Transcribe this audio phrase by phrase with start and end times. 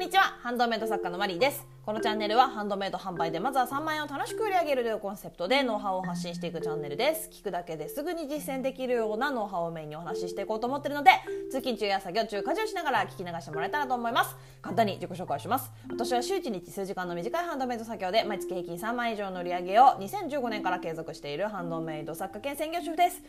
[0.00, 0.34] んにちは。
[0.42, 1.66] ハンドメイド作家のマリーです。
[1.84, 7.28] このチャンネルはハンドメイド販売でまずは3万円を楽しく売り上げるというコンセプトでノウハウを発信していくチャンネルです。
[7.30, 11.10] 聞くだけですぐに実践できるようなノウハウをメインにお話ししていこうと思ってるので
[11.50, 14.34] 通勤中や作業中家事をしながら聞き流してもらえたらと思います。
[14.62, 15.70] 簡単に自己紹介します。
[15.90, 23.20] 私は週1日数時間の短いハンドメイド作業で毎月平均3万円以上の売り上げを2015年から継続しているハンドメイド作家兼専業主婦です。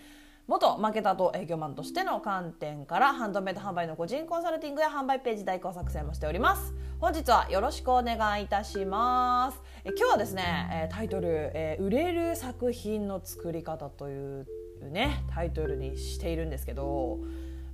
[0.51, 6.73] 元マーケターと営業マンとしての観点からハンドメイド販売の個人コンサルティングや販売ページ代行作成もしております。
[6.99, 9.61] 本日はよろしくお願いいたします。
[9.85, 14.45] え今日はですねタイトル、え売れる作品の作り方という
[14.91, 17.19] ねタイトルにしているんですけど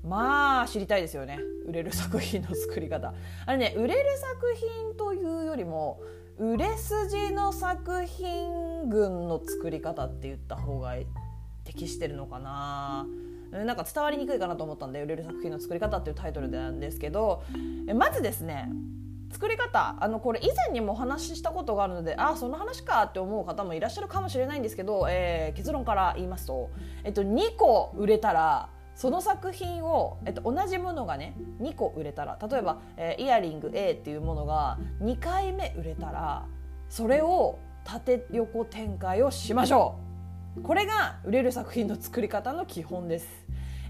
[0.08, 1.40] まあ知りたいですよね。
[1.66, 3.12] 売れる作品の作り方。
[3.48, 6.00] あれね売れる作品というよりも
[6.38, 10.96] 売れ筋の作品群の作り方って言った方が
[11.78, 13.06] 適してるのかな。
[13.52, 17.44] なんか伝わりにくいかなと思ったんで売れる作品の作り方っていうタイトルなんですけど
[17.96, 18.70] まずですね
[19.32, 26.70] 作り方あのこれ以前にもお話ししたことがあるのであその話かって思う方もいらっしゃるかもしれないんですけど、えー、結論から言いますと、
[27.06, 36.46] えっと、2個売れたらその作品を、えっと、同じものがね2個売れたら例えば、えー、イヤリング A っていうものが2回目売れたら
[36.90, 40.07] それを縦横展開をしましょう。
[40.64, 43.28] これが売れる作品の作り方の基本です。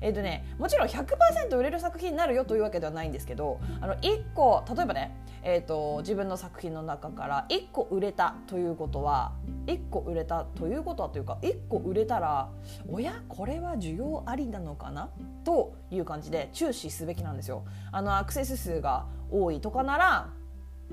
[0.01, 9.33] えーとね、もちろん100%売れる作品になるよというわけではないんですけどあの1個例えばね、えーと、自分の作品の中から1個売れたということは
[9.65, 12.49] 1個売れたということはというか1個売れたら
[12.87, 15.09] おやこれは需要ありなのかな？
[15.43, 17.65] という感じで注視すべきなんですよ。
[17.91, 20.29] あのアクセス数が多いとかなら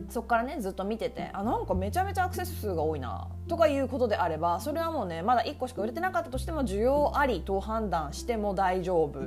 [0.08, 9.20] そこからねずっと見ててあなんかめちゃめちゃアクセス数が多いなとかいうことであればそれはもうねまだ1個しか売れてなかったとしても需要ありと判断しても大丈夫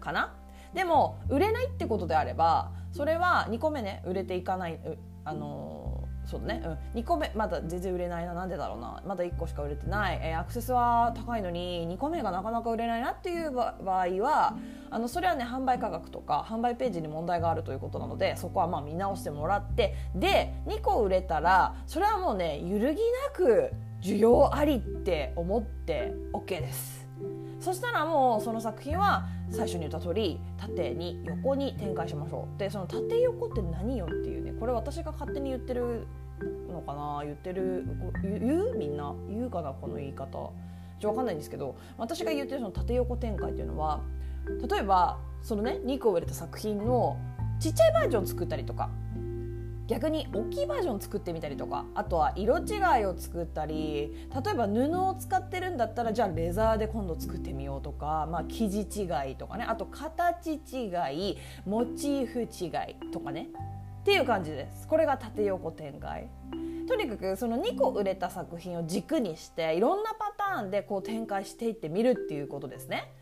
[0.00, 0.34] かな。
[0.74, 4.78] でも売れないってことであればそれは2個目ね売れていかない
[5.24, 6.62] あのそうね、
[6.94, 9.02] うん、2個目まだ全然売れないななんでだろうな。
[9.04, 14.56] まだ1個しか売れてない、えー、アクセスは高いのに2個目がなかなか売れないなっていう場合は
[14.90, 27.01] あのそれはね販売価格とか販売ページに問題があるということなのでそこはまあ見直してもらってで2個売れたらそれはもうね揺るぎなく需要ありって思って OK です。
[27.62, 32.58] そしたらもうその作品は最初に言った通り縦に横に展開しましょう。
[32.58, 36.06] でその縦横って何よっていうねこれ私が勝手に言ってる
[36.68, 37.20] のかな？
[37.22, 37.86] 言ってる
[38.24, 40.26] 言うみんな言うかなこの言い方。
[40.98, 44.02] ちょっと分かんないんですけど私が言ってるその縦横展開っていうのは
[44.68, 47.16] 例えばそのね2個売れた作品の
[47.60, 48.90] ちっちゃいバージョン作ったりとか。
[49.88, 63.48] 逆に大きいバージョン作ってみたりとかあとは色違いを作ったり例えば布を使ってるんだったらじゃあレザーで今度作ってみようとか、まあ、生地違いとかねあと形違いモチーフ違いとかね
[64.02, 64.88] っていう感じです。
[64.88, 66.28] これが縦横展開。
[66.88, 73.12] とにかくその2個売れた作品を軸にしていろんなパターンでこう展開していってみるっていうことですね。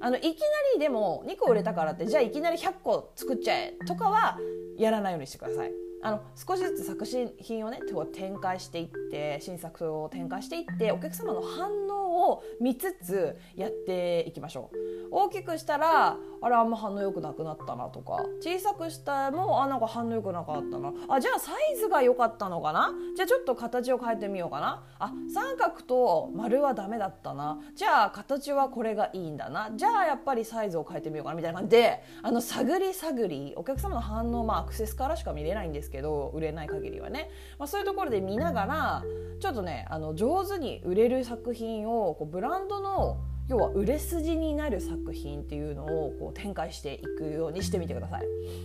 [0.00, 0.30] あのいきな
[0.74, 4.38] りでも2個売れたからってじゃあいきなり100個作っちゃえとかは
[4.78, 5.79] やらないようにしてください。
[6.02, 7.80] あの少しずつ作品をね
[8.12, 11.86] 展開していって新作を展開していってお客様の反
[12.28, 14.76] を見つつやっていきましょう。
[15.12, 18.24] 大きくしたらあれあんま反応良くなくなったなとか。
[18.40, 20.92] 小さくしたもあなんか反応良くなかったな。
[21.08, 22.92] あじゃあサイズが良かったのかな？
[23.16, 24.84] じゃあちょっと形を変えてみようかな。
[24.98, 27.60] あ三角と丸はダメだったな。
[27.74, 29.70] じゃあ形はこれがいいんだな。
[29.74, 31.36] じゃあやっぱりサイズを変えてみようかな。
[31.36, 39.02] みたいな感じであの探り探りお客様の反応まあアクセスからしか見れないんですけど売れない限りはね、まあ、そういうところで見ながら
[39.40, 48.22] ちょっとねあの上手に売れる作品をこうブランドの要は売れ筋になる作品っていうのをこう展開していくようにしてみてください。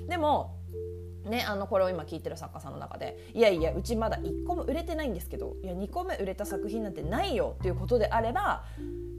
[0.08, 0.56] でも
[1.26, 8.64] ね、あのこれを今聞いてる作家さんの中でいやいやうちまだ1個も売れてないんですけどいや2個目売れた作品なんてないよっていうことであれば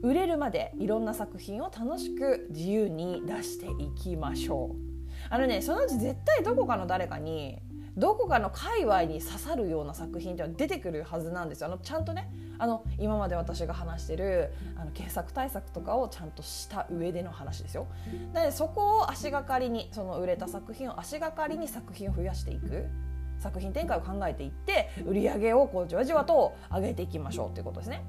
[0.01, 4.87] 売れるまでいろんな作品を楽しく自由に出していきましょう。
[5.29, 7.59] あのねそのうち絶対どこかの誰かに
[7.97, 11.67] どこかの界隈に刺さるような作品っていうのは出てくるはずなんですよ。
[11.67, 12.29] あのちゃんとね
[12.59, 17.87] あの今まで私が話してるあの検索対策とかをちゃんとした上での話ですよ。
[18.33, 22.85] なのでそこを足がかりにその売れた作品を足がかりに作品を増やしていく。
[23.39, 28.03] 作品展開を考えていって売り上げをこうじわじわと上げていきましょうっていうことですね。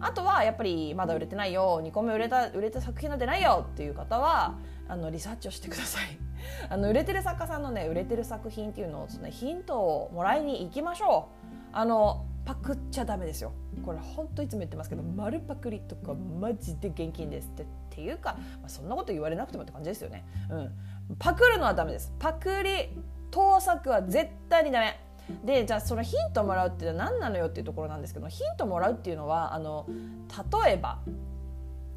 [0.00, 4.56] あとはやっぱりまだ売れてないよ2個目売れた売れた作品なんてないよっていう方は
[4.88, 6.04] あのリサーチをしてください。
[6.68, 11.46] あの売れてる作家さんのね売れてる作品っていうのを、ね、ヒントをもらいに行きましょう。
[11.72, 13.52] あのパクっちゃダメですよ。
[13.84, 20.72] これ本当いつも言ってますけど丸パクリとかマジで現金ですってっていうか、まあ、そんなこと言われなくてもって感じですよね、うん、
[21.18, 22.12] パクるのはダメです。
[22.18, 22.90] パクリ
[23.30, 24.98] 盗作は絶対にダメ。
[25.44, 29.86] でじゃあそのヒントもらうっていうのは何なのよっていうところなんですけどヒントもらうっていうのはあの
[30.64, 30.98] 例えば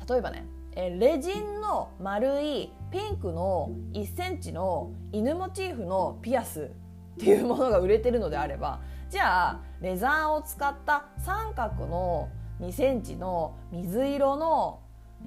[0.08, 0.46] 例えばね
[0.76, 6.72] えレジンの丸いピンクの1センチの犬モチーフのピアス
[7.16, 12.30] っていうものが売れてるのであればじゃあレザーを使った三角の
[12.60, 14.80] 2センチの水色の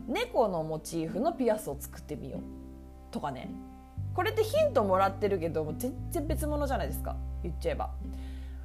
[0.08, 2.40] 猫のモチーフのピアスを作ってみよう
[3.12, 3.50] とかね。
[4.14, 7.16] これってヒントもらってるけど全然別物じゃないですか。
[7.48, 7.90] 言っちゃえば。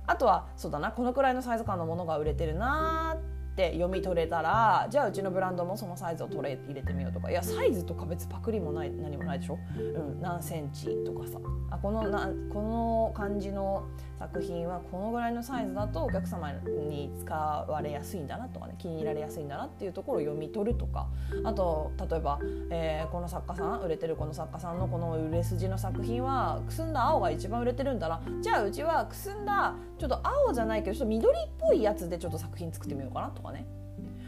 [0.08, 3.16] あとはそうだなこのくらいのサイズ感のものが売れてるな
[3.62, 7.30] て読み取れたらじゃあうちのブランドもそのサイズを取れ入れてみようとか。
[7.30, 11.40] いやサイズとか別パクリもない何もないでしょ、うん、何センチとかさ。
[11.70, 13.84] あこのなこの感じの
[14.20, 18.76] 作品はこのぐらいのサイズだとお客様に使われやすいんだなとかね。
[18.78, 21.08] 気に入られやすいんだなっていうところを読み取るとか。
[21.44, 22.40] あと例えば、
[22.72, 28.22] えー、この作家さん売れてるこの作家さんのこの売れ筋の作品はくすんだ青が一番売れてるんだな。
[28.42, 33.51] じゃあうちはくすんだちょっと青じゃないけどちょっと緑っぽいやつでちょっと作品作ってみようかなとかね。
[33.52, 33.66] ね。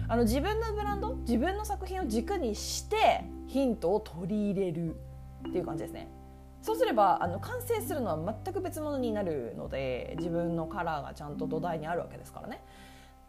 [0.08, 4.96] あの自分のブランド自分の作品を軸にしてヒントを取り入れる
[5.48, 6.10] っていう感じですね。
[6.62, 12.64] そうすればあの完成するのは全く別物になるので自分のカラーがちゃんと土台にあるわけですからね。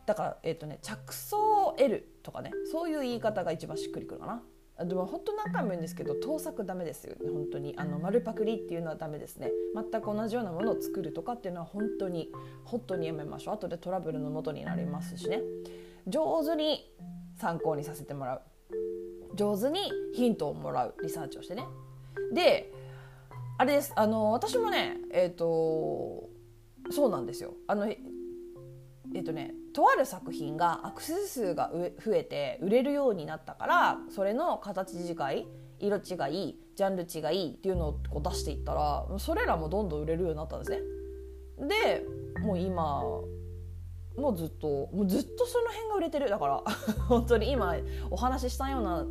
[0.07, 4.43] だから、えーとね、着想を得るとかねそういう言い方が一番しっくりくるかな。
[4.83, 7.15] でも本当何回も言うんですけど盗作ダメですよ。
[7.15, 7.75] ね本当に。
[7.77, 9.53] あの丸パクリっていうのはダメですね。
[9.75, 12.33] 全く同じようなものを作るとかっていうのは本当に
[12.65, 13.55] 本当にやめましょう。
[13.55, 15.43] 後でトラブルのもとになりますしね。
[16.09, 16.93] 上手に
[17.37, 18.43] 参考にさせてもらう。
[19.37, 19.79] 上手に
[20.13, 20.95] ヒントをもらう。
[21.03, 21.65] リサーチをしてね。
[22.33, 22.73] で
[23.59, 23.93] あれです。
[23.95, 26.29] あの私もねえっ、ー、と
[26.91, 27.55] そうなんですよ。
[27.69, 27.87] あの
[29.15, 31.71] えっ、とねとある作品がアクセス数が
[32.05, 35.47] 増えて売れるようになったからそれの形違い
[35.79, 40.81] 色違いジャンル違いっていうのをこう出していったらそれらもどんどん売れるようになったんですね。
[41.69, 42.05] で
[42.41, 43.03] もう今
[44.17, 46.63] もうずっともうずっとその辺が売れてるだから
[47.09, 47.77] 本当に今
[48.11, 49.07] お話ししたような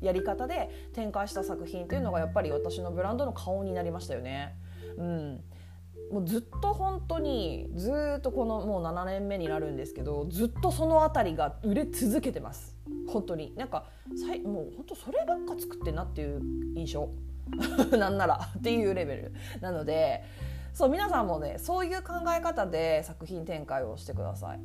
[0.00, 4.56] やり方で展開した作品っていうのがやっぱり私のブランドの顔になりましたよね。
[4.96, 5.44] うん、
[6.10, 12.76] もうずっと本当にずっとこのもう7年目になるんですけどずっとその辺りが売れ続けてます。
[13.08, 13.54] 本当に。
[13.56, 13.86] なんか
[14.16, 16.40] さいもう本当そればっか作ってんなっていう
[16.76, 17.08] 印象。
[17.96, 18.40] なんなら。
[18.58, 19.32] っていうレベル。
[19.60, 20.24] なので
[20.72, 24.60] そう皆さんもねそういう考え方で作品展開をしてください。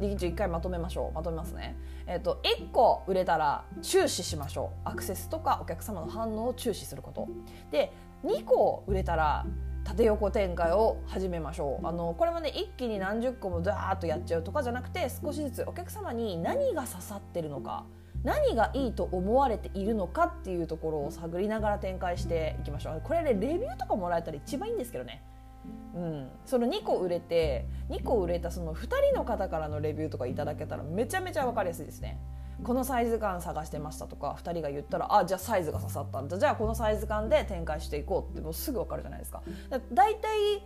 [0.00, 1.12] 一回まとめましょう。
[1.12, 1.76] まとめますね、
[2.06, 4.88] えーと、1個売れたら注視しましょう。
[4.88, 7.28] アクセスとかお客様の反応を注視すること。
[7.70, 7.92] で
[8.24, 9.46] 2個売れたら
[9.84, 11.86] 縦横展開を始めましょう。
[11.86, 17.84] あのこれもね一気に何十個もザーッとやっちゃうとかじゃなくて少しずつお客様に何が刺さってるのか
[18.24, 23.00] 何がいいと思われているのかっていうところを探りながら展開していきましょう。
[23.04, 25.22] これねレビューとかもらえたら一番いいんですけどね。
[25.94, 32.18] うん、その2個売れて2個売れたその2人の方からのレビューとかいただけたらめちゃめちゃ分かりやすいですね。
[32.62, 39.42] このサイズ感探してましたとか2人が言ったらあじゃあサイズが刺さったんだじゃあこのサイズ感で展開していこうってもうすぐ分かるじゃないですか。
[39.70, 40.62] だいたい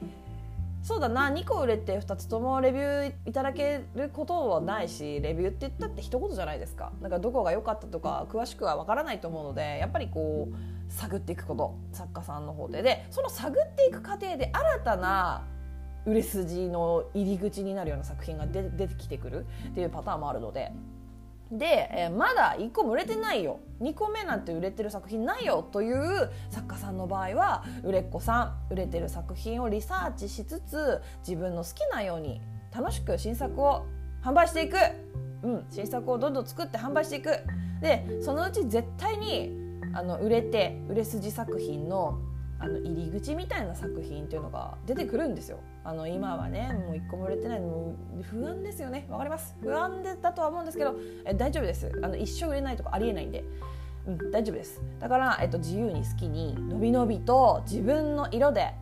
[0.82, 15.44] そうだな2個売れて2つともレビューいただけることはないしレビューって言ったって一言じゃないですかだからどこが良かったとか詳しくは分からないと思うのでやっぱりこう探っていくこと作家さんの方ででその探っていく過程で新たな
[16.06, 20.72] 売れ筋の入り口になるような作品が出てきてくるっていうパターンもあるので。
[21.50, 23.60] で、えー、まだ1個も売れてないよ。
[23.80, 32.40] 2個目なんて売れてる作品ないよという作家さんの場合は売れっ子さん売れてる作品をリサーチしつつ自分の好きなように
[32.74, 33.86] 楽しく新作を
[34.22, 34.76] 販売していく、
[35.42, 37.30] うん、新作をどんどん作って販売していく。
[37.80, 39.52] でそのうち絶対に
[39.94, 42.18] あの売れて売れ筋作品の
[42.60, 45.58] あの入り口みたいな作品っていうのが出てくるんですよ。
[45.84, 49.06] あの今はねもう一個も売れてないの不安ですよね。
[49.08, 49.54] わかります？
[49.60, 51.90] 不安でだとは思うんですけどえ大丈夫です。
[52.02, 53.44] あの一生売れないとかありえないんで。
[54.06, 54.80] うん、大丈夫です。
[55.00, 58.72] だから、えっと、自由に好きにのびのびと自分の色で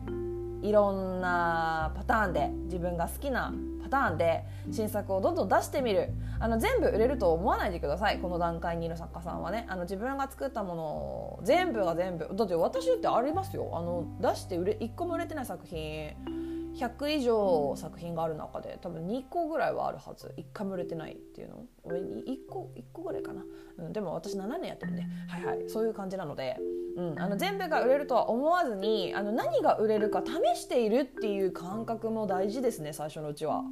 [0.61, 3.53] いろんなパターンで自分が好きな
[3.87, 6.09] パターンで新作をどんどん出してみる。
[6.39, 8.19] あの全部売れると思わないでください。
[8.19, 9.65] この段階にいる作家さんはね。
[9.69, 12.29] あの自分が作ったもの全部が全部。
[12.33, 13.71] だって私ってありますよ。
[13.73, 16.15] あの出して売れ1個も売れてない作品。
[16.77, 20.33] 100以上作品がある中で多分2個ぐらいはあるはず。
[20.37, 21.65] 1回も売れてないっていうの？
[21.83, 23.43] 俺1個？1個ぐらいかな、
[23.77, 25.69] うん、でも私7年やってるんではいはい。
[25.69, 26.57] そういう感じなので、
[26.95, 33.63] うん、あの全部が売れるとは思わずにあの何が売れるか試しているっていう感覚も大事ですね最初のうちは。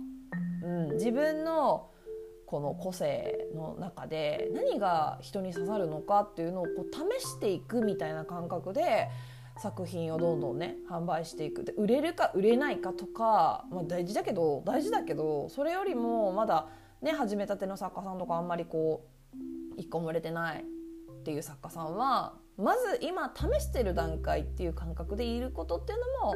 [0.63, 1.91] うん、自分の
[2.47, 9.09] この個性の中で何が人に刺さるのかっていうのをこう試していくみたいな感覚で
[9.57, 16.67] 作品をどんどんね販売していくで売れるか売れないかとか、まあ、大事だけど大事だけどそれよりもまだ
[17.01, 19.37] ね始めたての作家さんとかあんまりこう
[19.77, 26.35] 一個も売れてないっていう作家さんはまず今試してる段階っていう感覚でいることっていうのも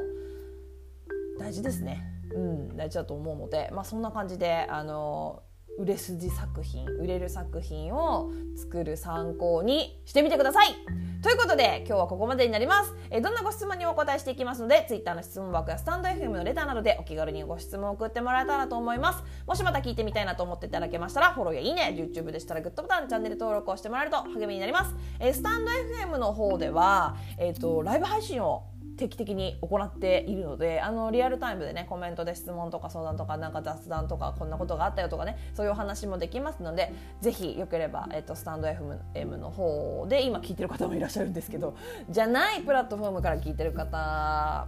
[1.40, 2.04] 大事ですね。
[2.34, 5.42] うん、大事だと思うので、まあ、そんな感じであの
[5.80, 10.76] 売れ筋作品売れる作品を作る参考にしてみてください。
[11.24, 12.94] ということで今日はここまでになります。
[13.10, 19.24] えどんなご質問にお答えしていきますので Twitter の質問箱やスタンド FM のレターなどでお気軽にご質問を送ってもらえたらと思います。
[19.48, 24.94] もしまた聞いてみたいなと思っていただけましたらフォローやいいね YouTube でしたらグッドボタンチャンネル登録をしてもらえると励みになります。
[25.22, 28.64] えスタンド FM の方では、えーとライブ配信を
[29.00, 41.75] 定期的に行っているのであのリアルタイムでねコメントで質問とか相談とかなんか雑談とかこんなことがあったよとかねそういうお話もできますのでぜひよければ、えっと、スタンド FM の方で今聞いてる方もいらっしゃるんですけど
[42.10, 44.68] じゃないプラットフォームから聞いてる方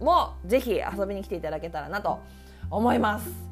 [0.00, 2.20] もぜひ遊びに来ていただけたらなと
[2.70, 3.50] 思います。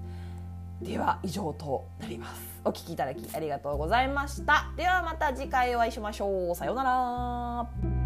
[0.81, 2.41] では以上となります。
[2.65, 4.71] お聞きいただきありがとうございました。
[4.77, 6.55] ではまた次回お会いしましょう。
[6.55, 7.98] さようなら。